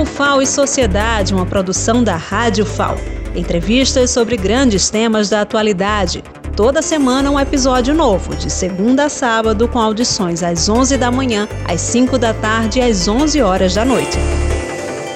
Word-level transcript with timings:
O 0.00 0.06
FAO 0.06 0.40
e 0.40 0.46
Sociedade, 0.46 1.34
uma 1.34 1.44
produção 1.44 2.02
da 2.02 2.16
Rádio 2.16 2.64
FAO. 2.64 2.96
Entrevistas 3.36 4.10
sobre 4.10 4.34
grandes 4.34 4.88
temas 4.88 5.28
da 5.28 5.42
atualidade. 5.42 6.24
Toda 6.56 6.80
semana 6.80 7.30
um 7.30 7.38
episódio 7.38 7.94
novo, 7.94 8.34
de 8.34 8.48
segunda 8.48 9.04
a 9.04 9.08
sábado, 9.10 9.68
com 9.68 9.78
audições 9.78 10.42
às 10.42 10.70
11 10.70 10.96
da 10.96 11.10
manhã, 11.10 11.46
às 11.68 11.82
5 11.82 12.16
da 12.16 12.32
tarde 12.32 12.78
e 12.78 12.82
às 12.82 13.06
11 13.06 13.42
horas 13.42 13.74
da 13.74 13.84
noite. 13.84 14.16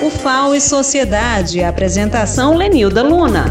O 0.03 0.11
FAO 0.11 0.55
e 0.55 0.61
Sociedade, 0.61 1.65
apresentação 1.65 2.55
Lenilda 2.55 3.03
Luna. 3.03 3.47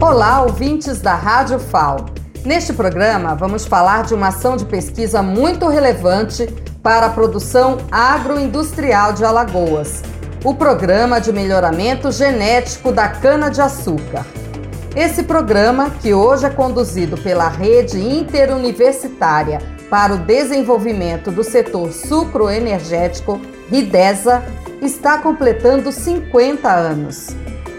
Olá, 0.00 0.40
ouvintes 0.40 1.02
da 1.02 1.14
Rádio 1.14 1.58
FAO. 1.58 2.06
Neste 2.46 2.72
programa, 2.72 3.34
vamos 3.34 3.66
falar 3.66 4.04
de 4.04 4.14
uma 4.14 4.28
ação 4.28 4.56
de 4.56 4.64
pesquisa 4.64 5.22
muito 5.22 5.68
relevante 5.68 6.48
para 6.82 7.06
a 7.06 7.10
produção 7.10 7.78
agroindustrial 7.90 9.12
de 9.12 9.24
Alagoas, 9.24 10.02
o 10.44 10.54
Programa 10.54 11.20
de 11.20 11.32
Melhoramento 11.32 12.10
Genético 12.10 12.90
da 12.90 13.08
Cana-de-Açúcar. 13.08 14.24
Esse 14.96 15.22
programa, 15.22 15.90
que 15.90 16.14
hoje 16.14 16.46
é 16.46 16.50
conduzido 16.50 17.16
pela 17.18 17.48
Rede 17.48 18.00
Interuniversitária 18.00 19.60
para 19.88 20.14
o 20.14 20.18
Desenvolvimento 20.18 21.30
do 21.30 21.44
Setor 21.44 21.92
Sucroenergético, 21.92 23.40
RIDESA, 23.70 24.42
está 24.80 25.18
completando 25.18 25.92
50 25.92 26.68
anos. 26.68 27.28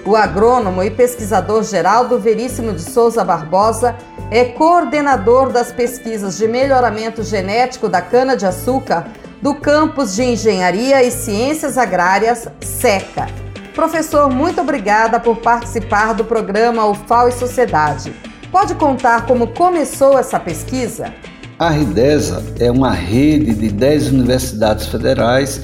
O 0.05 0.15
agrônomo 0.15 0.81
e 0.83 0.89
pesquisador 0.89 1.63
Geraldo 1.63 2.19
Veríssimo 2.19 2.73
de 2.73 2.81
Souza 2.81 3.23
Barbosa 3.23 3.95
é 4.31 4.45
coordenador 4.45 5.51
das 5.51 5.73
pesquisas 5.73 6.37
de 6.37 6.47
melhoramento 6.47 7.21
genético 7.21 7.89
da 7.89 8.01
cana-de-açúcar 8.01 9.07
do 9.41 9.53
campus 9.53 10.15
de 10.15 10.23
Engenharia 10.23 11.03
e 11.03 11.11
Ciências 11.11 11.77
Agrárias, 11.77 12.47
SECA. 12.61 13.27
Professor, 13.75 14.29
muito 14.29 14.61
obrigada 14.61 15.19
por 15.19 15.35
participar 15.37 16.13
do 16.13 16.23
programa 16.23 16.87
UFAO 16.87 17.27
e 17.27 17.33
Sociedade. 17.33 18.13
Pode 18.49 18.73
contar 18.75 19.25
como 19.25 19.47
começou 19.47 20.17
essa 20.17 20.39
pesquisa? 20.39 21.13
A 21.59 21.69
RIDESA 21.69 22.41
é 22.57 22.71
uma 22.71 22.91
rede 22.91 23.53
de 23.53 23.69
10 23.69 24.11
universidades 24.11 24.87
federais 24.87 25.61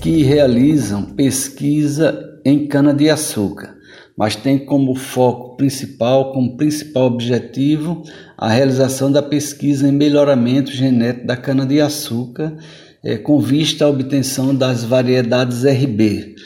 que 0.00 0.22
realizam 0.22 1.02
pesquisa 1.02 2.16
em 2.44 2.68
cana-de-açúcar 2.68 3.74
mas 4.16 4.36
tem 4.36 4.58
como 4.58 4.94
foco 4.94 5.56
principal, 5.56 6.32
como 6.32 6.56
principal 6.56 7.06
objetivo, 7.06 8.02
a 8.38 8.48
realização 8.48 9.10
da 9.10 9.22
pesquisa 9.22 9.88
em 9.88 9.92
melhoramento 9.92 10.70
genético 10.70 11.26
da 11.26 11.36
cana-de-açúcar, 11.36 12.56
é, 13.02 13.18
com 13.18 13.40
vista 13.40 13.84
à 13.84 13.88
obtenção 13.88 14.54
das 14.54 14.84
variedades 14.84 15.64
RB. 15.64 16.36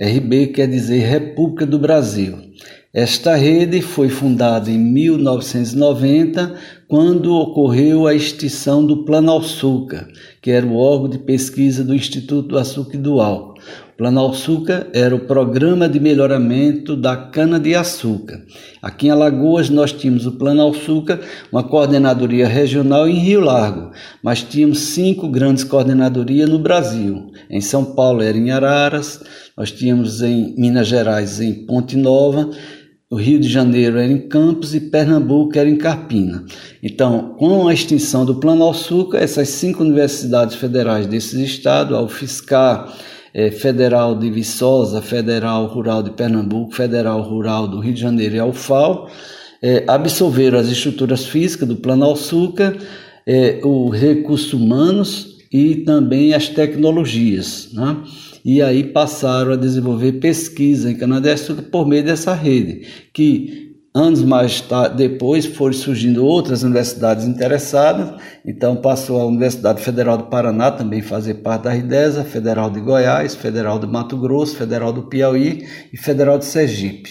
RB 0.00 0.48
quer 0.48 0.66
dizer 0.66 1.00
República 1.00 1.64
do 1.64 1.78
Brasil. 1.78 2.36
Esta 2.92 3.34
rede 3.34 3.82
foi 3.82 4.08
fundada 4.08 4.70
em 4.70 4.78
1990, 4.78 6.54
quando 6.86 7.34
ocorreu 7.34 8.06
a 8.06 8.14
extinção 8.14 8.86
do 8.86 9.04
Plano 9.04 9.36
Açúcar, 9.36 10.08
que 10.40 10.50
era 10.50 10.64
o 10.64 10.76
órgão 10.76 11.08
de 11.08 11.18
pesquisa 11.18 11.82
do 11.82 11.92
Instituto 11.92 12.48
do 12.48 12.58
Açúcar 12.58 12.96
e 12.96 13.00
do 13.00 13.20
Álcool. 13.20 13.53
Plano 13.96 14.26
Açúcar 14.28 14.88
era 14.92 15.14
o 15.14 15.20
programa 15.20 15.88
de 15.88 16.00
melhoramento 16.00 16.96
da 16.96 17.16
cana-de-açúcar. 17.16 18.42
Aqui 18.82 19.06
em 19.06 19.10
Alagoas 19.10 19.70
nós 19.70 19.92
tínhamos 19.92 20.26
o 20.26 20.32
Plano 20.32 20.68
Açúcar, 20.68 21.20
uma 21.52 21.62
coordenadoria 21.62 22.48
regional 22.48 23.08
em 23.08 23.18
Rio 23.18 23.40
Largo, 23.40 23.92
mas 24.20 24.42
tínhamos 24.42 24.80
cinco 24.80 25.28
grandes 25.28 25.62
coordenadorias 25.62 26.48
no 26.48 26.58
Brasil. 26.58 27.30
Em 27.48 27.60
São 27.60 27.84
Paulo 27.84 28.20
era 28.20 28.36
em 28.36 28.50
Araras, 28.50 29.22
nós 29.56 29.70
tínhamos 29.70 30.22
em 30.22 30.54
Minas 30.58 30.88
Gerais 30.88 31.40
em 31.40 31.64
Ponte 31.64 31.96
Nova, 31.96 32.50
o 33.08 33.16
Rio 33.16 33.38
de 33.38 33.48
Janeiro 33.48 33.96
era 33.96 34.10
em 34.10 34.26
Campos 34.28 34.74
e 34.74 34.80
Pernambuco 34.80 35.56
era 35.56 35.68
em 35.68 35.76
Carpina. 35.76 36.44
Então, 36.82 37.36
com 37.38 37.68
a 37.68 37.72
extinção 37.72 38.24
do 38.24 38.40
Plano 38.40 38.68
Açúcar, 38.68 39.18
essas 39.18 39.50
cinco 39.50 39.84
universidades 39.84 40.56
federais 40.56 41.06
desses 41.06 41.34
estados, 41.34 41.96
a 41.96 42.02
UFSCar, 42.02 42.92
é, 43.34 43.50
Federal 43.50 44.14
de 44.14 44.30
Viçosa, 44.30 45.02
Federal 45.02 45.66
Rural 45.66 46.02
de 46.02 46.10
Pernambuco, 46.10 46.72
Federal 46.72 47.20
Rural 47.20 47.66
do 47.66 47.80
Rio 47.80 47.92
de 47.92 48.00
Janeiro 48.00 48.36
e 48.36 48.38
a 48.38 48.46
UFAL, 48.46 49.10
é, 49.60 49.82
absorveram 49.88 50.58
as 50.58 50.68
estruturas 50.68 51.26
físicas 51.26 51.66
do 51.66 51.76
Plano 51.76 52.10
Açúcar, 52.10 52.76
é, 53.26 53.60
os 53.64 53.98
recursos 53.98 54.52
humanos 54.52 55.38
e 55.52 55.76
também 55.76 56.32
as 56.32 56.48
tecnologias. 56.48 57.70
Né? 57.72 57.96
E 58.44 58.60
aí 58.60 58.84
passaram 58.84 59.52
a 59.52 59.56
desenvolver 59.56 60.12
pesquisa 60.12 60.90
em 60.90 60.94
cana-de-açúcar 60.94 61.62
por 61.62 61.88
meio 61.88 62.04
dessa 62.04 62.34
rede, 62.34 62.86
que 63.12 63.63
Anos 63.96 64.24
mais 64.24 64.60
tarde, 64.60 64.96
depois 64.96 65.46
foram 65.46 65.72
surgindo 65.72 66.26
outras 66.26 66.64
universidades 66.64 67.26
interessadas, 67.26 68.20
então 68.44 68.74
passou 68.74 69.20
a 69.20 69.24
Universidade 69.24 69.80
Federal 69.80 70.18
do 70.18 70.24
Paraná 70.24 70.72
também 70.72 71.00
fazer 71.00 71.34
parte 71.34 71.62
da 71.62 71.70
RIDESA, 71.70 72.24
Federal 72.24 72.68
de 72.70 72.80
Goiás, 72.80 73.36
Federal 73.36 73.78
do 73.78 73.86
Mato 73.86 74.16
Grosso, 74.16 74.56
Federal 74.56 74.92
do 74.92 75.04
Piauí 75.04 75.64
e 75.92 75.96
Federal 75.96 76.38
de 76.38 76.44
Sergipe. 76.44 77.10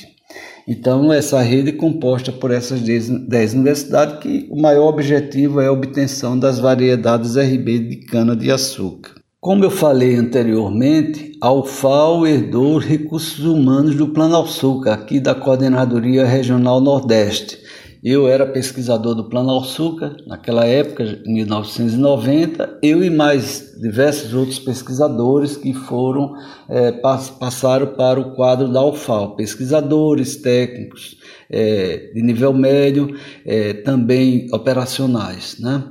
Então, 0.67 1.13
essa 1.13 1.41
rede 1.41 1.69
é 1.69 1.73
composta 1.73 2.33
por 2.33 2.51
essas 2.51 2.81
10 2.81 3.53
universidades, 3.53 4.19
que 4.19 4.49
o 4.51 4.61
maior 4.61 4.89
objetivo 4.89 5.61
é 5.61 5.67
a 5.67 5.71
obtenção 5.71 6.37
das 6.37 6.59
variedades 6.59 7.37
RB 7.37 7.79
de 7.79 7.95
cana-de-açúcar. 8.07 9.22
Como 9.43 9.65
eu 9.65 9.69
falei 9.69 10.15
anteriormente, 10.15 11.33
a 11.41 11.51
UFAO 11.51 12.25
herdou 12.25 12.77
os 12.77 12.85
recursos 12.85 13.43
humanos 13.43 13.93
do 13.93 14.07
Plano 14.07 14.41
Açúcar, 14.41 14.93
aqui 14.93 15.19
da 15.19 15.35
Coordenadoria 15.35 16.23
Regional 16.23 16.79
Nordeste. 16.79 17.59
Eu 18.01 18.25
era 18.25 18.45
pesquisador 18.45 19.13
do 19.13 19.27
Plano 19.27 19.59
Açúcar, 19.59 20.15
naquela 20.25 20.65
época, 20.65 21.03
em 21.25 21.33
1990, 21.33 22.79
eu 22.81 23.03
e 23.03 23.09
mais 23.09 23.75
diversos 23.81 24.33
outros 24.33 24.59
pesquisadores 24.59 25.57
que 25.57 25.73
foram 25.73 26.35
é, 26.69 26.93
passaram 26.93 27.87
para 27.87 28.21
o 28.21 28.35
quadro 28.35 28.71
da 28.71 28.81
UFAO, 28.81 29.35
pesquisadores, 29.35 30.37
técnicos 30.37 31.17
é, 31.49 32.11
de 32.15 32.21
nível 32.21 32.53
médio, 32.53 33.13
é, 33.45 33.73
também 33.73 34.47
operacionais. 34.53 35.57
Né? 35.59 35.83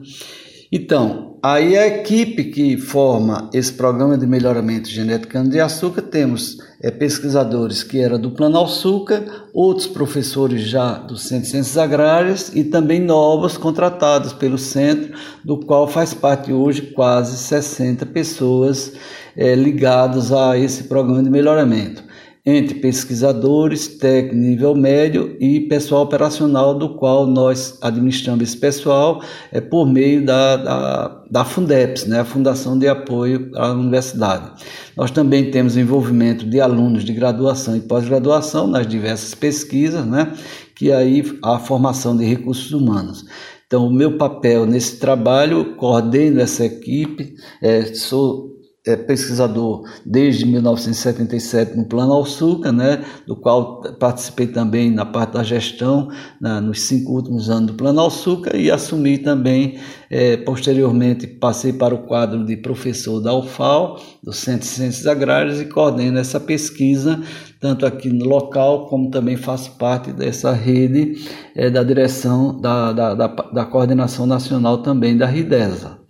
Então, 0.72 1.32
Aí 1.44 1.76
a 1.76 1.88
equipe 1.88 2.44
que 2.44 2.76
forma 2.76 3.50
esse 3.52 3.72
programa 3.72 4.16
de 4.16 4.24
melhoramento 4.28 4.88
genético 4.88 5.42
de 5.42 5.58
açúcar 5.58 6.02
temos 6.02 6.58
é, 6.80 6.88
pesquisadores 6.88 7.82
que 7.82 7.98
eram 7.98 8.16
do 8.16 8.30
Plano 8.30 8.62
Açúcar, 8.62 9.24
outros 9.52 9.88
professores 9.88 10.62
já 10.62 10.98
do 10.98 11.16
Centro 11.16 11.42
de 11.42 11.48
Ciências 11.48 11.76
Agrárias 11.76 12.52
e 12.54 12.62
também 12.62 13.00
novos 13.00 13.56
contratados 13.56 14.32
pelo 14.32 14.56
centro, 14.56 15.18
do 15.44 15.58
qual 15.58 15.88
faz 15.88 16.14
parte 16.14 16.52
hoje 16.52 16.92
quase 16.94 17.36
60 17.38 18.06
pessoas 18.06 18.92
é, 19.36 19.56
ligadas 19.56 20.30
a 20.30 20.56
esse 20.56 20.84
programa 20.84 21.24
de 21.24 21.30
melhoramento 21.30 22.04
entre 22.44 22.80
pesquisadores, 22.80 23.86
técnico 23.86 24.34
nível 24.34 24.74
médio 24.74 25.36
e 25.38 25.60
pessoal 25.60 26.02
operacional, 26.02 26.74
do 26.74 26.96
qual 26.96 27.24
nós 27.24 27.78
administramos 27.80 28.42
esse 28.42 28.56
pessoal 28.56 29.22
é, 29.52 29.60
por 29.60 29.86
meio 29.86 30.24
da, 30.26 30.56
da, 30.56 31.22
da 31.30 31.44
Fundeps, 31.44 32.04
né, 32.06 32.20
a 32.20 32.24
Fundação 32.24 32.76
de 32.76 32.88
Apoio 32.88 33.52
à 33.54 33.70
Universidade. 33.70 34.50
Nós 34.96 35.12
também 35.12 35.52
temos 35.52 35.76
envolvimento 35.76 36.44
de 36.44 36.60
alunos 36.60 37.04
de 37.04 37.12
graduação 37.12 37.76
e 37.76 37.80
pós-graduação 37.80 38.66
nas 38.66 38.88
diversas 38.88 39.34
pesquisas, 39.34 40.04
né, 40.04 40.32
que 40.74 40.90
aí 40.90 41.22
a 41.44 41.60
formação 41.60 42.16
de 42.16 42.24
recursos 42.24 42.72
humanos. 42.72 43.24
Então, 43.68 43.86
o 43.86 43.92
meu 43.92 44.18
papel 44.18 44.66
nesse 44.66 44.98
trabalho, 44.98 45.76
coordeno 45.76 46.40
essa 46.40 46.64
equipe, 46.64 47.34
é, 47.62 47.84
sou 47.94 48.51
é, 48.84 48.96
pesquisador 48.96 49.84
desde 50.04 50.44
1977 50.44 51.76
no 51.76 51.84
Plano 51.84 52.12
Alçuca, 52.12 52.72
né, 52.72 53.04
do 53.26 53.36
qual 53.36 53.80
participei 53.98 54.48
também 54.48 54.90
na 54.90 55.06
parte 55.06 55.34
da 55.34 55.44
gestão 55.44 56.08
na, 56.40 56.60
nos 56.60 56.80
cinco 56.82 57.12
últimos 57.12 57.48
anos 57.48 57.68
do 57.68 57.74
Plano 57.74 58.00
Alçuca 58.00 58.56
e 58.56 58.70
assumi 58.72 59.18
também, 59.18 59.78
é, 60.10 60.36
posteriormente, 60.36 61.28
passei 61.28 61.72
para 61.72 61.94
o 61.94 62.02
quadro 62.06 62.44
de 62.44 62.56
professor 62.56 63.20
da 63.20 63.32
UFAL, 63.32 64.00
do 64.22 64.32
Centro 64.32 64.62
de 64.62 64.66
Ciências 64.66 65.06
Agrárias, 65.06 65.60
e 65.60 65.66
coordeno 65.66 66.18
essa 66.18 66.40
pesquisa, 66.40 67.22
tanto 67.60 67.86
aqui 67.86 68.08
no 68.08 68.24
local, 68.24 68.88
como 68.88 69.10
também 69.10 69.36
faço 69.36 69.78
parte 69.78 70.12
dessa 70.12 70.52
rede 70.52 71.14
é, 71.54 71.70
da 71.70 71.84
direção 71.84 72.60
da, 72.60 72.92
da, 72.92 73.14
da, 73.14 73.26
da 73.28 73.64
coordenação 73.64 74.26
nacional 74.26 74.78
também 74.78 75.16
da 75.16 75.26
RIDESA. 75.26 76.01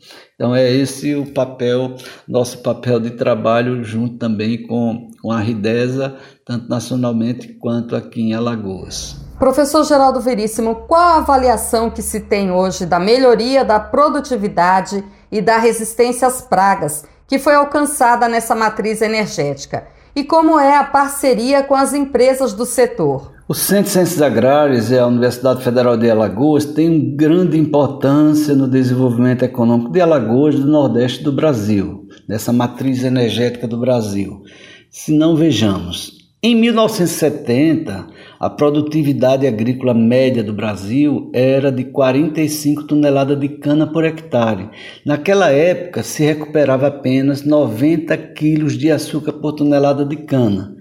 Então 0.43 0.57
é 0.57 0.69
esse 0.69 1.15
o 1.15 1.25
papel, 1.25 1.95
nosso 2.27 2.59
papel 2.65 2.99
de 2.99 3.11
trabalho 3.11 3.85
junto 3.85 4.19
também 4.19 4.67
com, 4.67 5.09
com 5.23 5.31
a 5.31 5.39
Ridesa, 5.39 6.17
tanto 6.45 6.69
nacionalmente 6.69 7.57
quanto 7.61 7.95
aqui 7.95 8.21
em 8.21 8.35
Alagoas. 8.35 9.15
Professor 9.39 9.85
Geraldo 9.85 10.21
Veríssimo, 10.21 10.75
qual 10.89 11.01
a 11.01 11.17
avaliação 11.19 11.89
que 11.89 12.03
se 12.03 12.19
tem 12.19 12.51
hoje 12.51 12.85
da 12.85 12.99
melhoria 12.99 13.65
da 13.65 13.79
produtividade 13.79 15.05
e 15.31 15.41
da 15.41 15.59
resistência 15.59 16.27
às 16.27 16.43
pragas 16.43 17.05
que 17.29 17.39
foi 17.39 17.55
alcançada 17.55 18.27
nessa 18.27 18.57
matriz 18.57 19.01
energética 19.01 19.87
e 20.13 20.25
como 20.25 20.59
é 20.59 20.77
a 20.77 20.83
parceria 20.83 21.63
com 21.63 21.77
as 21.77 21.95
empresas 21.95 22.53
do 22.53 22.67
setor. 22.67 23.31
O 23.53 23.55
Centro 23.55 23.85
de 23.85 23.91
Ciências 23.91 24.23
Agrárias 24.23 24.91
e 24.91 24.97
a 24.97 25.07
Universidade 25.07 25.63
Federal 25.63 25.95
de 25.95 26.09
Alagoas 26.09 26.65
têm 26.65 27.15
grande 27.15 27.59
importância 27.59 28.55
no 28.55 28.67
desenvolvimento 28.67 29.43
econômico 29.43 29.93
de 29.93 30.01
Alagoas 30.01 30.55
do 30.55 30.67
Nordeste 30.67 31.23
do 31.23 31.31
Brasil, 31.31 32.09
dessa 32.27 32.51
matriz 32.51 33.05
energética 33.05 33.69
do 33.69 33.77
Brasil. 33.77 34.41
Se 34.89 35.13
não 35.13 35.37
vejamos, 35.37 36.23
em 36.43 36.55
1970, 36.55 38.07
a 38.41 38.49
produtividade 38.49 39.47
agrícola 39.47 39.93
média 39.93 40.43
do 40.43 40.55
Brasil 40.55 41.31
era 41.35 41.71
de 41.71 41.85
45 41.85 42.85
toneladas 42.85 43.39
de 43.39 43.51
cana 43.51 43.87
por 43.87 44.03
hectare. 44.03 44.71
Naquela 45.05 45.51
época, 45.51 46.03
se 46.03 46.25
recuperava 46.25 46.87
apenas 46.87 47.45
90 47.45 48.17
quilos 48.17 48.79
de 48.79 48.91
açúcar 48.91 49.35
por 49.35 49.53
tonelada 49.53 50.07
de 50.07 50.17
cana. 50.17 50.75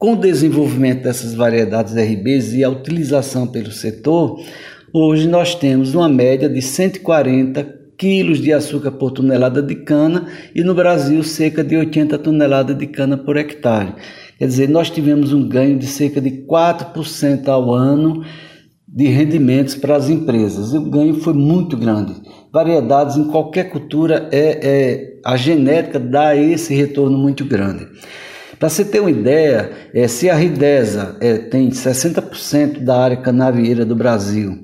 Com 0.00 0.14
o 0.14 0.16
desenvolvimento 0.16 1.02
dessas 1.02 1.34
variedades 1.34 1.92
RBs 1.94 2.54
e 2.54 2.64
a 2.64 2.70
utilização 2.70 3.46
pelo 3.46 3.70
setor, 3.70 4.40
hoje 4.94 5.28
nós 5.28 5.54
temos 5.54 5.94
uma 5.94 6.08
média 6.08 6.48
de 6.48 6.62
140 6.62 7.62
quilos 7.98 8.40
de 8.40 8.50
açúcar 8.50 8.92
por 8.92 9.10
tonelada 9.10 9.60
de 9.62 9.74
cana 9.74 10.26
e 10.54 10.64
no 10.64 10.74
Brasil 10.74 11.22
cerca 11.22 11.62
de 11.62 11.76
80 11.76 12.16
toneladas 12.16 12.78
de 12.78 12.86
cana 12.86 13.18
por 13.18 13.36
hectare. 13.36 13.92
Quer 14.38 14.46
dizer, 14.46 14.70
nós 14.70 14.88
tivemos 14.88 15.34
um 15.34 15.46
ganho 15.46 15.78
de 15.78 15.86
cerca 15.86 16.18
de 16.18 16.30
4% 16.46 17.46
ao 17.48 17.74
ano 17.74 18.24
de 18.88 19.06
rendimentos 19.06 19.74
para 19.74 19.96
as 19.96 20.08
empresas. 20.08 20.72
E 20.72 20.78
o 20.78 20.88
ganho 20.88 21.16
foi 21.16 21.34
muito 21.34 21.76
grande. 21.76 22.14
Variedades 22.50 23.18
em 23.18 23.24
qualquer 23.24 23.64
cultura 23.64 24.30
é, 24.32 24.60
é 24.62 25.20
a 25.22 25.36
genética 25.36 26.00
dá 26.00 26.34
esse 26.34 26.72
retorno 26.72 27.18
muito 27.18 27.44
grande. 27.44 27.86
Para 28.60 28.68
você 28.68 28.84
ter 28.84 29.00
uma 29.00 29.10
ideia, 29.10 29.72
é, 29.94 30.06
se 30.06 30.28
a 30.28 30.34
Ridesa 30.34 31.16
é, 31.18 31.38
tem 31.38 31.70
60% 31.70 32.80
da 32.80 32.98
área 32.98 33.16
canavieira 33.16 33.86
do 33.86 33.96
Brasil 33.96 34.58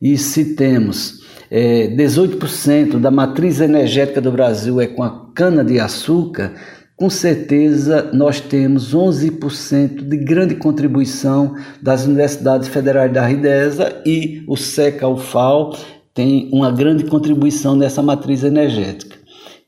e 0.00 0.16
se 0.16 0.54
temos 0.54 1.18
é, 1.50 1.88
18% 1.88 3.00
da 3.00 3.10
matriz 3.10 3.60
energética 3.60 4.20
do 4.20 4.30
Brasil 4.30 4.80
é 4.80 4.86
com 4.86 5.02
a 5.02 5.32
cana 5.34 5.64
de 5.64 5.80
açúcar, 5.80 6.52
com 6.96 7.10
certeza 7.10 8.08
nós 8.12 8.40
temos 8.40 8.94
11% 8.94 10.08
de 10.08 10.16
grande 10.18 10.54
contribuição 10.54 11.56
das 11.82 12.04
universidades 12.04 12.68
federais 12.68 13.12
da 13.12 13.26
RIDESA 13.26 14.00
e 14.06 14.44
o 14.46 14.56
SECA, 14.56 15.08
o 15.08 15.16
FAO, 15.16 15.76
tem 16.14 16.48
uma 16.52 16.70
grande 16.70 17.02
contribuição 17.02 17.74
nessa 17.74 18.00
matriz 18.00 18.44
energética. 18.44 19.19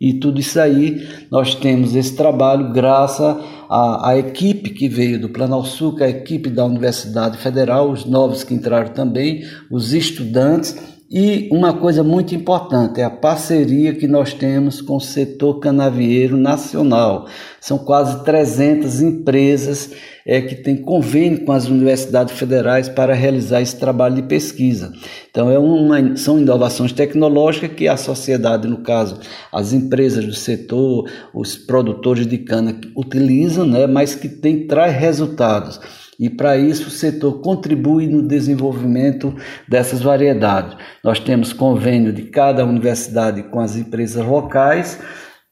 E 0.03 0.15
tudo 0.15 0.41
isso 0.41 0.59
aí, 0.59 1.07
nós 1.31 1.55
temos 1.55 1.95
esse 1.95 2.17
trabalho 2.17 2.73
graças 2.73 3.37
à, 3.71 4.09
à 4.09 4.19
equipe 4.19 4.71
que 4.71 4.89
veio 4.89 5.21
do 5.21 5.29
Planalçuca, 5.29 6.05
a 6.05 6.09
equipe 6.09 6.51
da 6.51 6.65
Universidade 6.65 7.39
Federal, 7.39 7.89
os 7.89 8.05
novos 8.05 8.43
que 8.43 8.53
entraram 8.53 8.93
também, 8.93 9.45
os 9.71 9.93
estudantes 9.93 10.77
e 11.14 11.47
uma 11.53 11.75
coisa 11.75 12.03
muito 12.03 12.35
importante 12.35 12.99
é 12.99 13.05
a 13.05 13.11
parceria 13.11 13.93
que 13.93 14.06
nós 14.06 14.32
temos 14.32 14.81
com 14.81 14.97
o 14.97 15.00
setor 15.00 15.61
canavieiro 15.61 16.38
nacional. 16.38 17.26
São 17.61 17.76
quase 17.76 18.25
300 18.25 19.03
empresas 19.03 19.91
é, 20.25 20.41
que 20.41 20.55
têm 20.55 20.75
convênio 20.79 21.44
com 21.44 21.53
as 21.53 21.69
universidades 21.69 22.32
federais 22.35 22.88
para 22.88 23.12
realizar 23.12 23.61
esse 23.61 23.79
trabalho 23.79 24.14
de 24.14 24.23
pesquisa. 24.23 24.91
Então, 25.31 25.50
é 25.50 25.59
uma, 25.59 26.17
são 26.17 26.38
inovações 26.38 26.93
tecnológicas 26.93 27.73
que 27.76 27.87
a 27.87 27.99
sociedade, 27.99 28.67
no 28.67 28.79
caso, 28.79 29.20
as 29.53 29.75
empresas 29.75 30.25
do 30.25 30.32
setor, 30.32 31.11
os 31.35 31.56
produtores 31.56 32.26
de 32.26 32.38
cana 32.38 32.81
utilizam, 32.97 33.67
né, 33.67 33.87
mas 33.87 34.15
que 34.15 34.31
tem, 34.31 34.67
traz 34.67 34.97
resultados 34.97 35.79
e 36.23 36.31
para 36.31 36.57
isso 36.57 36.87
o 36.87 36.91
setor 36.93 37.41
contribui 37.41 38.07
no 38.07 38.23
desenvolvimento 38.23 39.35
dessas 39.69 40.01
variedades. 40.01 40.77
Nós 41.03 41.19
temos 41.19 41.53
convênio 41.53 42.13
de 42.13 42.23
cada 42.23 42.65
universidade 42.65 43.43
com 43.43 43.59
as 43.59 43.75
empresas 43.75 44.25
locais, 44.25 45.01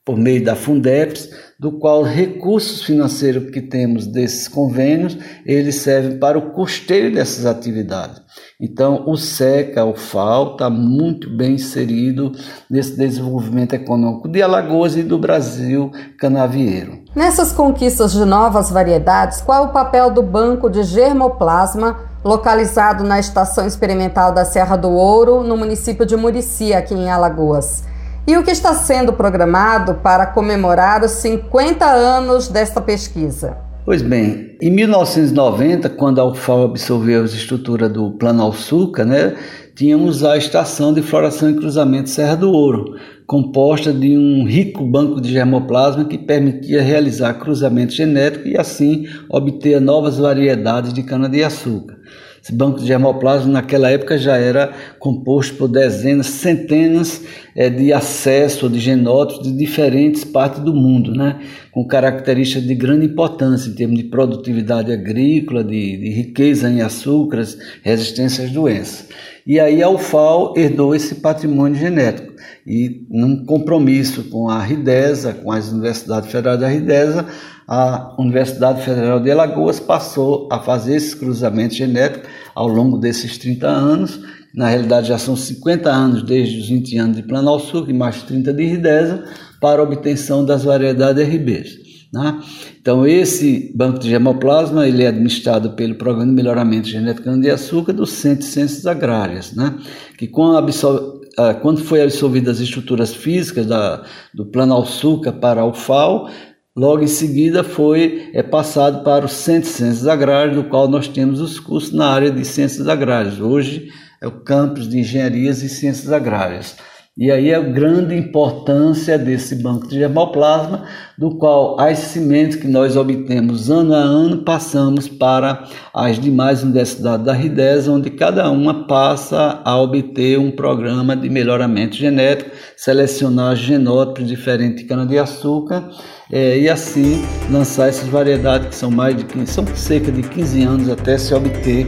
por 0.04 0.16
meio 0.16 0.42
da 0.42 0.56
Fundeps, 0.56 1.28
do 1.58 1.72
qual 1.78 2.02
recursos 2.02 2.82
financeiros 2.82 3.50
que 3.50 3.60
temos 3.60 4.06
desses 4.06 4.48
convênios, 4.48 5.16
eles 5.44 5.76
servem 5.76 6.18
para 6.18 6.38
o 6.38 6.52
custeio 6.52 7.12
dessas 7.12 7.44
atividades. 7.44 8.22
Então, 8.58 9.04
o 9.06 9.16
SECA, 9.16 9.84
o 9.84 9.94
FAO, 9.94 10.52
está 10.52 10.70
muito 10.70 11.28
bem 11.36 11.54
inserido 11.54 12.32
nesse 12.70 12.96
desenvolvimento 12.96 13.74
econômico 13.74 14.26
de 14.26 14.42
Alagoas 14.42 14.96
e 14.96 15.02
do 15.02 15.18
Brasil 15.18 15.90
canavieiro. 16.18 17.04
Nessas 17.14 17.52
conquistas 17.52 18.12
de 18.12 18.24
novas 18.24 18.70
variedades, 18.70 19.42
qual 19.42 19.64
é 19.64 19.66
o 19.68 19.72
papel 19.72 20.10
do 20.10 20.22
Banco 20.22 20.70
de 20.70 20.82
Germoplasma, 20.82 21.98
localizado 22.24 23.04
na 23.04 23.20
Estação 23.20 23.66
Experimental 23.66 24.32
da 24.32 24.46
Serra 24.46 24.76
do 24.76 24.90
Ouro, 24.90 25.42
no 25.42 25.58
município 25.58 26.06
de 26.06 26.16
Murici, 26.16 26.72
aqui 26.72 26.94
em 26.94 27.10
Alagoas? 27.10 27.89
E 28.26 28.36
o 28.36 28.44
que 28.44 28.50
está 28.50 28.74
sendo 28.74 29.12
programado 29.12 29.94
para 29.94 30.26
comemorar 30.26 31.02
os 31.02 31.12
50 31.12 31.84
anos 31.84 32.48
desta 32.48 32.80
pesquisa? 32.80 33.56
Pois 33.84 34.02
bem, 34.02 34.56
em 34.60 34.70
1990, 34.70 35.88
quando 35.88 36.20
a 36.20 36.24
UFAO 36.24 36.64
absorveu 36.64 37.24
as 37.24 37.32
estruturas 37.32 37.90
do 37.90 38.12
Plano 38.12 38.42
Alçuca, 38.42 39.04
né, 39.04 39.34
tínhamos 39.74 40.22
a 40.22 40.36
Estação 40.36 40.92
de 40.92 41.00
Floração 41.00 41.50
e 41.50 41.54
Cruzamento 41.54 42.10
Serra 42.10 42.36
do 42.36 42.52
Ouro, 42.52 42.94
composta 43.26 43.92
de 43.92 44.16
um 44.16 44.46
rico 44.46 44.84
banco 44.84 45.20
de 45.20 45.32
germoplasma 45.32 46.04
que 46.04 46.18
permitia 46.18 46.82
realizar 46.82 47.34
cruzamento 47.34 47.92
genético 47.92 48.46
e 48.46 48.56
assim 48.56 49.06
obter 49.28 49.80
novas 49.80 50.18
variedades 50.18 50.92
de 50.92 51.02
cana-de-açúcar. 51.02 51.96
Esse 52.42 52.54
banco 52.54 52.80
de 52.80 52.86
germoplasma 52.86 53.52
naquela 53.52 53.90
época 53.90 54.16
já 54.16 54.36
era 54.36 54.72
composto 54.98 55.56
por 55.56 55.68
dezenas, 55.68 56.26
centenas 56.26 57.22
é, 57.54 57.68
de 57.68 57.92
acesso 57.92 58.68
de 58.68 58.80
genótipos 58.80 59.42
de 59.42 59.56
diferentes 59.56 60.24
partes 60.24 60.60
do 60.60 60.72
mundo, 60.72 61.12
né? 61.12 61.38
com 61.70 61.86
características 61.86 62.66
de 62.66 62.74
grande 62.74 63.06
importância 63.06 63.68
em 63.68 63.74
termos 63.74 63.98
de 63.98 64.04
produtividade 64.04 64.92
agrícola, 64.92 65.62
de, 65.62 65.96
de 65.98 66.10
riqueza 66.10 66.68
em 66.68 66.80
açúcares, 66.80 67.58
resistência 67.82 68.44
às 68.44 68.50
doenças. 68.50 69.08
E 69.46 69.60
aí 69.60 69.82
a 69.82 69.88
UFAO 69.88 70.54
herdou 70.56 70.94
esse 70.94 71.16
patrimônio 71.16 71.78
genético 71.78 72.29
e 72.66 73.06
num 73.10 73.44
compromisso 73.44 74.24
com 74.24 74.48
a 74.48 74.62
RIDESA, 74.62 75.34
com 75.34 75.52
as 75.52 75.70
universidades 75.70 76.30
federais 76.30 76.60
da 76.60 76.68
RIDESA, 76.68 77.26
a 77.66 78.16
Universidade 78.18 78.82
Federal 78.82 79.20
de 79.20 79.30
Alagoas 79.30 79.78
passou 79.78 80.48
a 80.50 80.58
fazer 80.58 80.96
esses 80.96 81.14
cruzamentos 81.14 81.76
genéticos 81.76 82.28
ao 82.52 82.66
longo 82.66 82.98
desses 82.98 83.38
30 83.38 83.68
anos. 83.68 84.20
Na 84.52 84.68
realidade, 84.68 85.06
já 85.06 85.18
são 85.18 85.36
50 85.36 85.88
anos 85.88 86.24
desde 86.24 86.58
os 86.58 86.68
20 86.68 86.98
anos 86.98 87.16
de 87.16 87.22
Planalto 87.22 87.88
e 87.88 87.92
mais 87.92 88.24
30 88.24 88.52
de 88.52 88.64
Ridesa, 88.64 89.24
para 89.60 89.80
a 89.80 89.84
obtenção 89.84 90.44
das 90.44 90.64
variedades 90.64 91.24
RBs. 91.24 91.90
Né? 92.12 92.40
Então, 92.80 93.06
esse 93.06 93.72
banco 93.76 94.00
de 94.00 94.08
germoplasma 94.08 94.88
ele 94.88 95.04
é 95.04 95.06
administrado 95.06 95.70
pelo 95.74 95.94
Programa 95.94 96.26
de 96.26 96.32
Melhoramento 96.32 96.88
Genético 96.88 97.30
de 97.38 97.50
Açúcar 97.50 97.92
do 97.92 98.04
Centro 98.04 98.40
de 98.40 98.46
Ciências 98.46 98.84
Agrárias, 98.84 99.52
né? 99.52 99.78
que 100.18 100.26
com 100.26 100.56
absor 100.56 101.19
ah, 101.19 101.19
quando 101.60 101.82
foi 101.82 102.02
absorvidas 102.02 102.56
as 102.56 102.62
estruturas 102.62 103.14
físicas 103.14 103.66
da, 103.66 104.04
do 104.34 104.46
Plano 104.46 104.74
Alçuca 104.74 105.32
para 105.32 105.64
o 105.64 105.72
FAO, 105.72 106.28
Logo 106.76 107.02
em 107.02 107.08
seguida 107.08 107.64
foi 107.64 108.30
é, 108.32 108.44
passado 108.44 109.02
para 109.02 109.26
o 109.26 109.28
Centro 109.28 109.68
de 109.68 109.76
Ciências 109.76 110.06
Agrárias, 110.06 110.54
do 110.54 110.64
qual 110.64 110.86
nós 110.86 111.08
temos 111.08 111.40
os 111.40 111.58
cursos 111.58 111.92
na 111.92 112.06
área 112.06 112.30
de 112.30 112.44
Ciências 112.44 112.86
Agrárias. 112.86 113.40
Hoje 113.40 113.88
é 114.22 114.26
o 114.28 114.40
campus 114.40 114.88
de 114.88 114.98
Engenharias 114.98 115.62
e 115.62 115.68
Ciências 115.68 116.12
Agrárias. 116.12 116.76
E 117.20 117.30
aí 117.30 117.52
a 117.52 117.60
grande 117.60 118.16
importância 118.16 119.18
desse 119.18 119.56
banco 119.56 119.86
de 119.86 119.96
germoplasma, 119.96 120.84
do 121.18 121.34
qual 121.36 121.78
as 121.78 121.98
sementes 121.98 122.56
que 122.56 122.66
nós 122.66 122.96
obtemos 122.96 123.70
ano 123.70 123.92
a 123.92 123.98
ano 123.98 124.38
passamos 124.38 125.06
para 125.06 125.64
as 125.92 126.18
demais 126.18 126.62
universidades 126.62 127.26
da 127.26 127.34
RIDES, 127.34 127.88
onde 127.88 128.08
cada 128.08 128.50
uma 128.50 128.86
passa 128.86 129.60
a 129.62 129.78
obter 129.78 130.38
um 130.38 130.50
programa 130.50 131.14
de 131.14 131.28
melhoramento 131.28 131.94
genético, 131.94 132.52
selecionar 132.74 133.54
genótipos 133.54 134.26
diferentes 134.26 134.80
de 134.80 134.88
cana-de-açúcar 134.88 135.90
é, 136.32 136.58
e 136.58 136.70
assim 136.70 137.22
lançar 137.50 137.90
essas 137.90 138.08
variedades 138.08 138.68
que 138.68 138.74
são 138.74 138.90
mais 138.90 139.14
de 139.14 139.26
15, 139.26 139.52
são 139.52 139.66
cerca 139.76 140.10
de 140.10 140.22
15 140.22 140.62
anos 140.62 140.88
até 140.88 141.18
se 141.18 141.34
obter 141.34 141.86